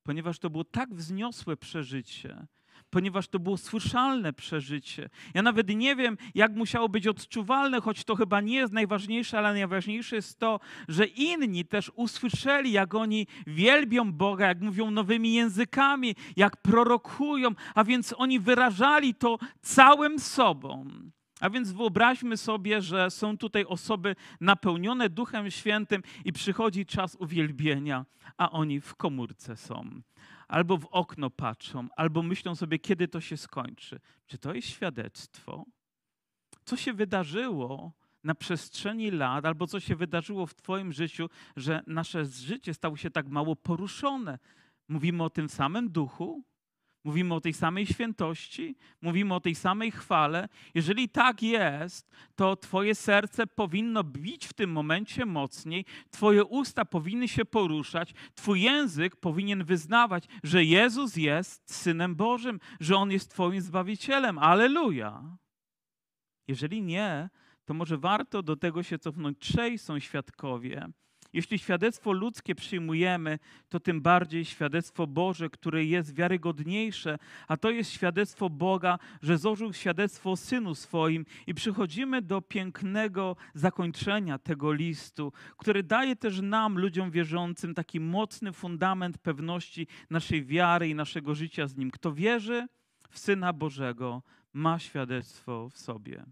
[0.03, 2.47] Ponieważ to było tak wzniosłe przeżycie,
[2.95, 5.09] ponieważ to było słyszalne przeżycie.
[5.33, 9.53] Ja nawet nie wiem, jak musiało być odczuwalne, choć to chyba nie jest najważniejsze, ale
[9.53, 16.15] najważniejsze jest to, że inni też usłyszeli, jak oni wielbią Boga, jak mówią nowymi językami,
[16.35, 20.85] jak prorokują, a więc oni wyrażali to całym sobą.
[21.39, 28.05] A więc wyobraźmy sobie, że są tutaj osoby napełnione Duchem Świętym i przychodzi czas uwielbienia,
[28.37, 30.01] a oni w komórce są
[30.47, 33.99] albo w okno patrzą, albo myślą sobie, kiedy to się skończy.
[34.27, 35.65] Czy to jest świadectwo?
[36.65, 37.91] Co się wydarzyło
[38.23, 43.11] na przestrzeni lat, albo co się wydarzyło w Twoim życiu, że nasze życie stało się
[43.11, 44.39] tak mało poruszone?
[44.87, 46.43] Mówimy o tym samym duchu,
[47.05, 50.49] Mówimy o tej samej świętości, mówimy o tej samej chwale.
[50.73, 57.27] Jeżeli tak jest, to Twoje serce powinno bić w tym momencie mocniej, Twoje usta powinny
[57.27, 63.61] się poruszać, Twój język powinien wyznawać, że Jezus jest Synem Bożym, że On jest Twoim
[63.61, 64.37] Zbawicielem.
[64.37, 65.37] Aleluja!
[66.47, 67.29] Jeżeli nie,
[67.65, 69.39] to może warto do tego się cofnąć.
[69.39, 70.87] Trzej są świadkowie
[71.35, 77.17] jeśli świadectwo ludzkie przyjmujemy, to tym bardziej świadectwo Boże, które jest wiarygodniejsze,
[77.47, 83.35] a to jest świadectwo Boga, że złożył świadectwo o Synu swoim i przychodzimy do pięknego
[83.53, 90.89] zakończenia tego listu, który daje też nam, ludziom wierzącym, taki mocny fundament pewności naszej wiary
[90.89, 91.91] i naszego życia z Nim.
[91.91, 92.67] Kto wierzy
[93.09, 94.21] w Syna Bożego,
[94.53, 96.25] ma świadectwo w sobie.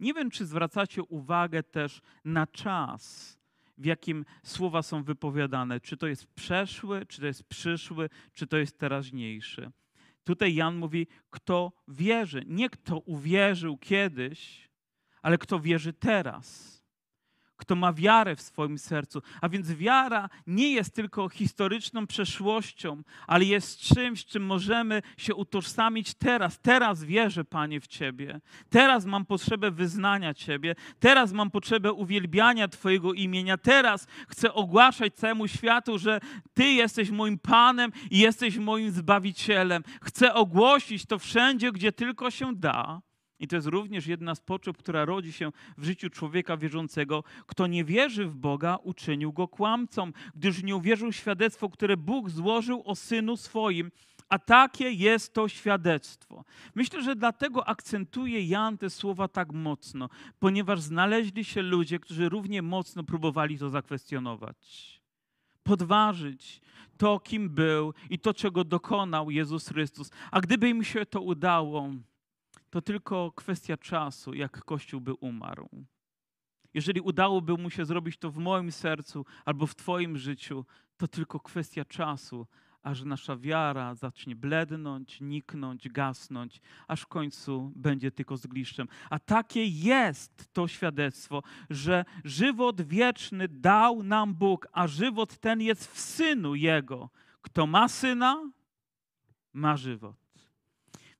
[0.00, 3.37] Nie wiem, czy zwracacie uwagę też na czas,
[3.78, 5.80] w jakim słowa są wypowiadane.
[5.80, 9.70] Czy to jest przeszły, czy to jest przyszły, czy to jest teraźniejszy.
[10.24, 12.42] Tutaj Jan mówi, kto wierzy.
[12.46, 14.68] Nie kto uwierzył kiedyś,
[15.22, 16.77] ale kto wierzy teraz
[17.68, 19.22] kto ma wiarę w swoim sercu.
[19.40, 26.14] A więc wiara nie jest tylko historyczną przeszłością, ale jest czymś, czym możemy się utożsamić
[26.14, 26.58] teraz.
[26.60, 28.40] Teraz wierzę, Panie, w Ciebie.
[28.70, 30.74] Teraz mam potrzebę wyznania Ciebie.
[31.00, 33.58] Teraz mam potrzebę uwielbiania Twojego imienia.
[33.58, 36.20] Teraz chcę ogłaszać całemu światu, że
[36.54, 39.82] Ty jesteś moim Panem i jesteś moim Zbawicielem.
[40.02, 43.07] Chcę ogłosić to wszędzie, gdzie tylko się da.
[43.40, 47.24] I to jest również jedna z potrzeb, która rodzi się w życiu człowieka wierzącego.
[47.46, 52.30] Kto nie wierzy w Boga, uczynił go kłamcą, gdyż nie uwierzył w świadectwo, które Bóg
[52.30, 53.90] złożył o synu swoim.
[54.28, 56.44] A takie jest to świadectwo.
[56.74, 62.62] Myślę, że dlatego akcentuje Jan te słowa tak mocno, ponieważ znaleźli się ludzie, którzy równie
[62.62, 65.00] mocno próbowali to zakwestionować,
[65.62, 66.60] podważyć
[66.98, 70.10] to, kim był i to, czego dokonał Jezus Chrystus.
[70.30, 71.90] A gdyby im się to udało,
[72.70, 75.68] to tylko kwestia czasu, jak Kościół by umarł.
[76.74, 80.64] Jeżeli udałoby mu się zrobić to w moim sercu albo w Twoim życiu,
[80.96, 82.46] to tylko kwestia czasu,
[82.82, 88.88] aż nasza wiara zacznie blednąć, niknąć, gasnąć, aż w końcu będzie tylko zgliszczem.
[89.10, 95.92] A takie jest to świadectwo, że żywot wieczny dał nam Bóg, a żywot ten jest
[95.92, 97.10] w Synu Jego.
[97.42, 98.50] Kto ma Syna,
[99.52, 100.16] ma żywot.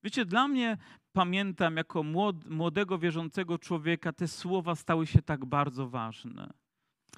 [0.02, 0.76] Wiecie, dla mnie
[1.18, 2.02] pamiętam jako
[2.50, 6.52] młodego wierzącego człowieka, te słowa stały się tak bardzo ważne.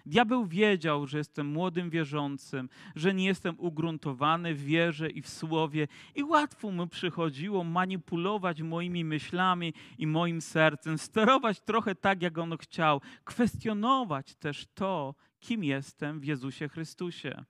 [0.07, 5.89] Diabeł wiedział, że jestem młodym wierzącym, że nie jestem ugruntowany w wierze i w słowie,
[6.15, 12.59] i łatwo mu przychodziło manipulować moimi myślami i moim sercem, sterować trochę tak, jak on
[12.59, 17.45] chciał, kwestionować też to, kim jestem w Jezusie Chrystusie.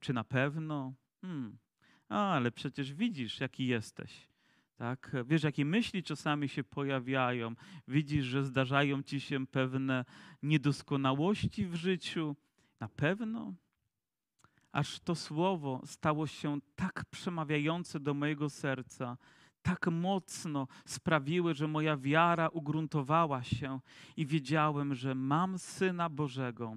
[0.00, 0.94] Czy na pewno?
[1.20, 1.58] Hmm.
[2.08, 4.35] A, ale przecież widzisz, jaki jesteś.
[4.76, 5.16] Tak?
[5.24, 7.54] Wiesz, jakie myśli czasami się pojawiają.
[7.88, 10.04] Widzisz, że zdarzają ci się pewne
[10.42, 12.36] niedoskonałości w życiu.
[12.80, 13.54] Na pewno.
[14.72, 19.16] Aż to słowo stało się tak przemawiające do mojego serca,
[19.62, 23.80] tak mocno sprawiły, że moja wiara ugruntowała się
[24.16, 26.76] i wiedziałem, że mam syna Bożego,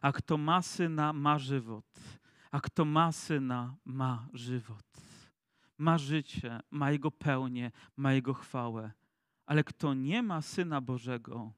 [0.00, 2.00] a kto ma syna, ma żywot,
[2.50, 5.07] a kto ma syna, ma żywot
[5.78, 8.92] ma życie, ma Jego pełnię, ma Jego chwałę.
[9.46, 11.52] Ale kto nie ma Syna Bożego,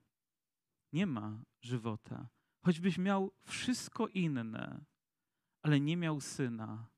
[0.92, 2.28] nie ma żywota.
[2.64, 4.84] Choćbyś miał wszystko inne,
[5.62, 6.88] ale nie miał Syna,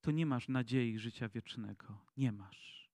[0.00, 2.06] to nie masz nadziei życia wiecznego.
[2.16, 2.90] Nie masz.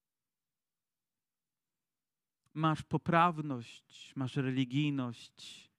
[2.54, 5.70] Masz poprawność, masz religijność,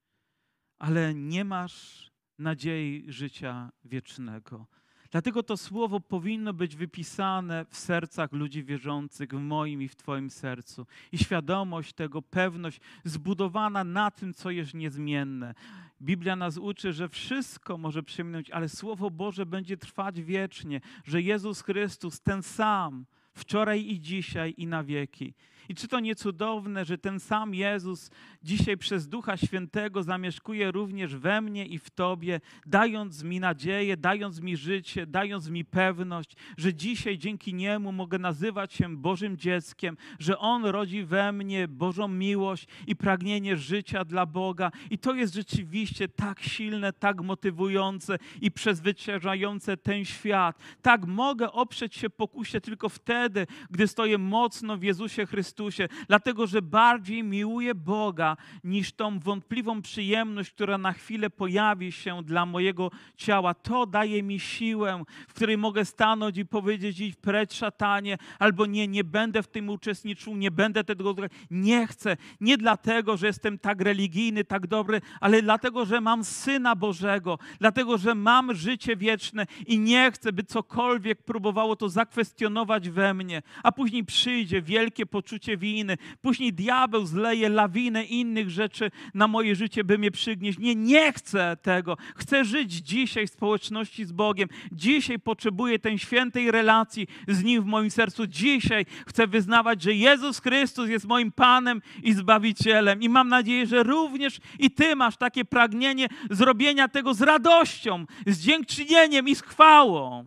[0.80, 4.68] ale nie masz nadziei życia wiecznego.
[5.14, 10.30] Dlatego to słowo powinno być wypisane w sercach ludzi wierzących, w moim i w Twoim
[10.30, 10.86] sercu.
[11.12, 15.54] I świadomość tego, pewność zbudowana na tym, co jest niezmienne.
[16.02, 21.62] Biblia nas uczy, że wszystko może przeminąć, ale Słowo Boże będzie trwać wiecznie, że Jezus
[21.62, 25.34] Chrystus, ten sam, wczoraj i dzisiaj i na wieki.
[25.70, 28.10] I czy to nie cudowne, że ten sam Jezus
[28.44, 34.42] dzisiaj przez Ducha Świętego zamieszkuje również we mnie i w Tobie, dając mi nadzieję, dając
[34.42, 40.40] mi życie, dając mi pewność, że dzisiaj dzięki Niemu mogę nazywać się Bożym dzieckiem, że
[40.40, 44.72] On rodzi we mnie Bożą miłość i pragnienie życia dla Boga.
[44.90, 50.60] I to jest rzeczywiście tak silne, tak motywujące i przezwyciężające ten świat.
[50.82, 56.48] Tak mogę oprzeć się pokusie tylko wtedy, gdy stoję mocno w Jezusie Chrystusie Chrystusie, dlatego
[56.48, 62.92] że bardziej miłuję Boga niż tą wątpliwą przyjemność, która na chwilę pojawi się dla mojego
[63.18, 63.54] ciała.
[63.54, 68.88] To daje mi siłę, w której mogę stanąć i powiedzieć: idź precz szatanie, albo nie,
[68.88, 71.16] nie będę w tym uczestniczył, nie będę tego,
[71.52, 72.18] nie chcę.
[72.42, 77.98] Nie dlatego, że jestem tak religijny, tak dobry, ale dlatego, że mam Syna Bożego, dlatego,
[77.98, 83.72] że mam życie wieczne i nie chcę, by cokolwiek próbowało to zakwestionować we mnie, a
[83.72, 85.98] później przyjdzie wielkie poczucie poczucie winy.
[86.22, 90.60] Później diabeł zleje lawinę innych rzeczy na moje życie, by mnie przygnieść.
[90.60, 91.98] Nie, nie chcę tego.
[92.16, 94.50] Chcę żyć dzisiaj w społeczności z Bogiem.
[94.72, 98.28] Dzisiaj potrzebuję tej świętej relacji z Nim w moim sercu.
[98.28, 103.02] Dzisiaj chcę wyznawać, że Jezus Chrystus jest moim Panem i Zbawicielem.
[103.02, 108.40] I mam nadzieję, że również i Ty masz takie pragnienie zrobienia tego z radością, z
[108.40, 110.24] dziękczynieniem i z chwałą.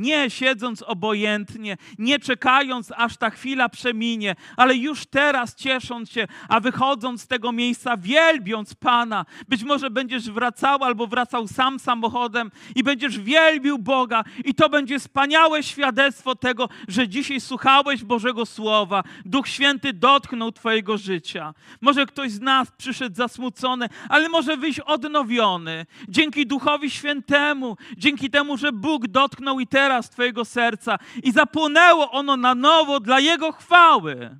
[0.00, 6.60] Nie siedząc obojętnie, nie czekając, aż ta chwila przeminie, ale już teraz ciesząc się, a
[6.60, 9.26] wychodząc z tego miejsca, wielbiąc Pana.
[9.48, 14.98] Być może będziesz wracał albo wracał sam samochodem i będziesz wielbił Boga, i to będzie
[14.98, 19.02] wspaniałe świadectwo tego, że dzisiaj słuchałeś Bożego Słowa.
[19.24, 21.54] Duch Święty dotknął Twojego życia.
[21.80, 25.86] Może ktoś z nas przyszedł zasmucony, ale może wyjść odnowiony.
[26.08, 32.10] Dzięki Duchowi Świętemu, dzięki temu, że Bóg dotknął i teraz teraz Twojego serca i zapłonęło
[32.10, 34.38] ono na nowo dla Jego chwały.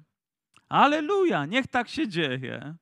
[0.69, 2.77] Aleluja, niech tak się dzieje.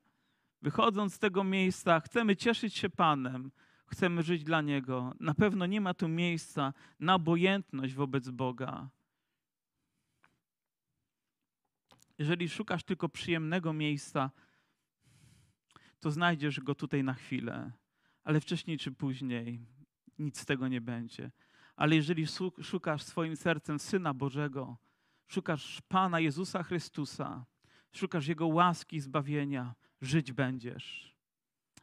[0.61, 3.51] Wychodząc z tego miejsca, chcemy cieszyć się Panem,
[3.87, 5.13] chcemy żyć dla Niego.
[5.19, 8.89] Na pewno nie ma tu miejsca na obojętność wobec Boga.
[12.17, 14.31] Jeżeli szukasz tylko przyjemnego miejsca,
[15.99, 17.71] to znajdziesz go tutaj na chwilę,
[18.23, 19.59] ale wcześniej czy później
[20.19, 21.31] nic z tego nie będzie.
[21.79, 22.25] Ale jeżeli
[22.61, 24.77] szukasz swoim sercem Syna Bożego,
[25.27, 27.45] szukasz Pana Jezusa Chrystusa,
[27.91, 31.15] szukasz Jego łaski i zbawienia, żyć będziesz.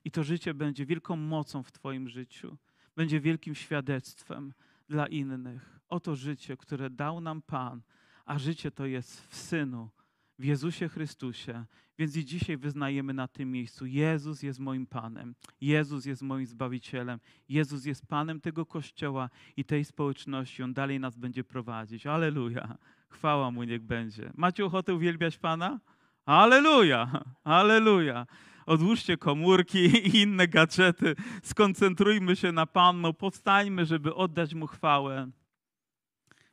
[0.04, 2.58] I to życie będzie wielką mocą w Twoim życiu,
[2.96, 4.54] będzie wielkim świadectwem
[4.88, 5.78] dla innych.
[5.88, 7.82] Oto życie, które dał nam Pan,
[8.24, 9.90] a życie to jest w Synu
[10.38, 11.64] w Jezusie Chrystusie.
[11.98, 17.20] Więc i dzisiaj wyznajemy na tym miejscu: Jezus jest moim Panem, Jezus jest moim Zbawicielem,
[17.48, 20.62] Jezus jest Panem tego kościoła i tej społeczności.
[20.62, 22.06] On dalej nas będzie prowadzić.
[22.06, 22.78] Aleluja.
[23.08, 24.32] Chwała mu niech będzie.
[24.34, 25.80] Macie ochotę uwielbiać Pana?
[26.26, 27.24] Aleluja!
[27.44, 28.26] Aleluja!
[28.66, 31.16] Odłóżcie komórki i inne gadżety.
[31.42, 33.14] Skoncentrujmy się na Panu.
[33.14, 35.30] Powstańmy, żeby oddać Mu chwałę.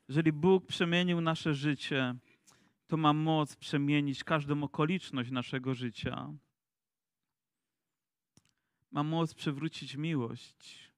[0.08, 2.16] Jeżeli Bóg przemienił nasze życie,
[2.94, 6.34] to ma moc przemienić każdą okoliczność naszego życia.
[8.92, 10.92] Ma moc przywrócić miłość,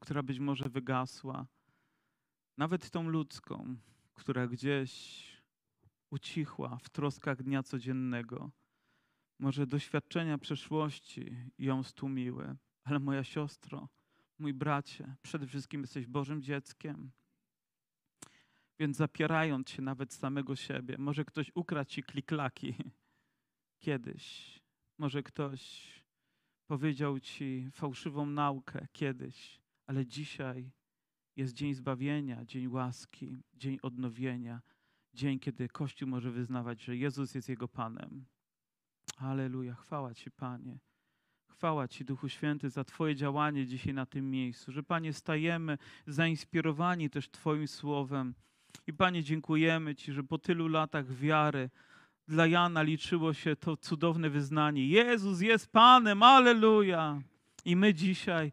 [0.00, 1.46] która być może wygasła,
[2.56, 3.76] nawet tą ludzką,
[4.14, 5.22] która gdzieś
[6.10, 8.50] ucichła w troskach dnia codziennego.
[9.38, 13.88] Może doświadczenia przeszłości ją stłumiły, ale moja siostro,
[14.38, 17.10] mój bracie, przede wszystkim jesteś Bożym dzieckiem.
[18.78, 22.74] Więc zapierając się nawet samego siebie, może ktoś ukradł ci kliklaki
[23.84, 24.58] kiedyś,
[24.98, 25.88] może ktoś
[26.66, 30.70] powiedział ci fałszywą naukę kiedyś, ale dzisiaj
[31.36, 34.62] jest dzień zbawienia, dzień łaski, dzień odnowienia,
[35.14, 38.26] dzień, kiedy Kościół może wyznawać, że Jezus jest Jego Panem.
[39.16, 40.78] Aleluja, chwała Ci, Panie.
[41.50, 47.10] Chwała Ci, Duchu Święty, za Twoje działanie dzisiaj na tym miejscu, że Panie stajemy zainspirowani
[47.10, 48.34] też Twoim słowem.
[48.86, 51.70] I Panie, dziękujemy Ci, że po tylu latach wiary
[52.28, 54.88] dla Jana liczyło się to cudowne wyznanie.
[54.88, 57.20] Jezus jest Panem, aleluja.
[57.64, 58.52] I my dzisiaj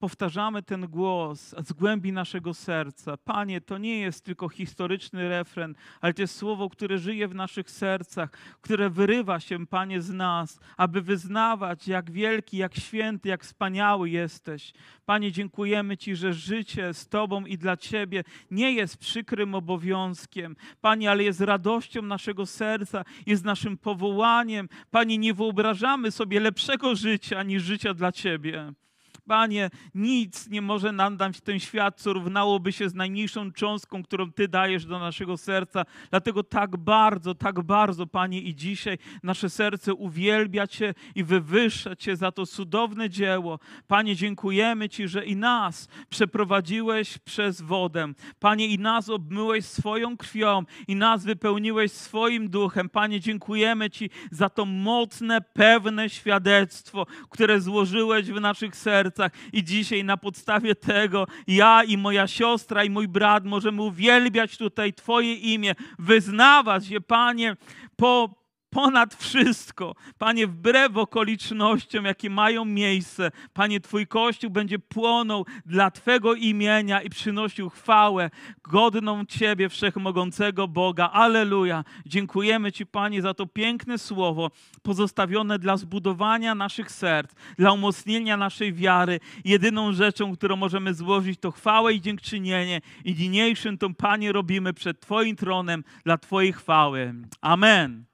[0.00, 3.16] powtarzamy ten głos z głębi naszego serca.
[3.16, 7.70] Panie, to nie jest tylko historyczny refren, ale to jest słowo, które żyje w naszych
[7.70, 8.30] sercach,
[8.60, 14.72] które wyrywa się, Panie, z nas, aby wyznawać, jak wielki, jak święty, jak wspaniały jesteś.
[15.06, 21.10] Panie, dziękujemy Ci, że życie z Tobą i dla Ciebie nie jest przykrym obowiązkiem, Panie,
[21.10, 24.68] ale jest radością naszego serca, jest naszym powołaniem.
[24.90, 28.72] Panie, nie wyobrażamy sobie lepszego życia niż życia dla Ciebie.
[29.20, 34.32] Panie, nic nie może nam dać ten świat, co równałoby się z najmniejszą cząstką, którą
[34.32, 35.84] Ty dajesz do naszego serca.
[36.10, 42.16] Dlatego tak bardzo, tak bardzo, Panie, i dzisiaj nasze serce uwielbia Cię i wywyższa Cię
[42.16, 43.58] za to cudowne dzieło.
[43.88, 48.12] Panie, dziękujemy Ci, że i nas przeprowadziłeś przez wodę.
[48.38, 52.88] Panie, i nas obmyłeś swoją krwią i nas wypełniłeś swoim duchem.
[52.88, 59.32] Panie, dziękujemy Ci za to mocne, pewne świadectwo, które złożyłeś w naszych sercach sercach.
[59.52, 64.92] I dzisiaj na podstawie tego ja i moja siostra i mój brat możemy uwielbiać tutaj
[64.92, 67.56] Twoje imię, wyznawać je, Panie,
[67.96, 68.39] po,
[68.70, 69.94] ponad wszystko.
[70.18, 77.10] Panie, wbrew okolicznościom, jakie mają miejsce, Panie, Twój Kościół będzie płonął dla Twego imienia i
[77.10, 78.30] przynosił chwałę
[78.62, 81.10] godną Ciebie, Wszechmogącego Boga.
[81.12, 81.84] Aleluja.
[82.06, 84.50] Dziękujemy Ci, Panie, za to piękne słowo
[84.82, 89.20] pozostawione dla zbudowania naszych serc, dla umocnienia naszej wiary.
[89.44, 92.80] Jedyną rzeczą, którą możemy złożyć, to chwałę i dziękczynienie.
[93.04, 97.14] I niniejszym to, Panie, robimy przed Twoim tronem dla Twojej chwały.
[97.40, 98.09] Amen.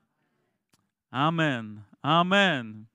[1.16, 1.84] Amen.
[2.04, 2.86] Amen.